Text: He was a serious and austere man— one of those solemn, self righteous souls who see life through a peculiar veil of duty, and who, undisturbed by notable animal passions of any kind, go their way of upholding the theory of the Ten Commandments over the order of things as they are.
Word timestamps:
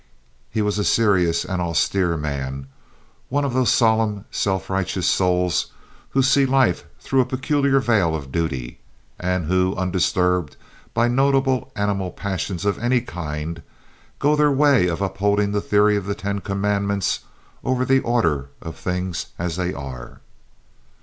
He 0.49 0.63
was 0.63 0.79
a 0.79 0.83
serious 0.83 1.45
and 1.45 1.61
austere 1.61 2.17
man— 2.17 2.65
one 3.29 3.45
of 3.45 3.53
those 3.53 3.69
solemn, 3.71 4.25
self 4.31 4.67
righteous 4.67 5.05
souls 5.05 5.67
who 6.09 6.23
see 6.23 6.47
life 6.47 6.85
through 6.99 7.21
a 7.21 7.25
peculiar 7.27 7.79
veil 7.79 8.15
of 8.15 8.31
duty, 8.31 8.79
and 9.19 9.45
who, 9.45 9.75
undisturbed 9.75 10.57
by 10.95 11.07
notable 11.07 11.71
animal 11.75 12.09
passions 12.09 12.65
of 12.65 12.79
any 12.79 13.01
kind, 13.01 13.61
go 14.17 14.35
their 14.35 14.51
way 14.51 14.87
of 14.87 15.01
upholding 15.03 15.51
the 15.51 15.61
theory 15.61 15.95
of 15.95 16.07
the 16.07 16.15
Ten 16.15 16.39
Commandments 16.41 17.19
over 17.63 17.85
the 17.85 17.99
order 17.99 18.49
of 18.59 18.77
things 18.77 19.27
as 19.37 19.55
they 19.55 19.71
are. 19.71 20.19